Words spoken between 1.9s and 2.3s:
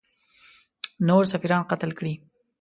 کړي.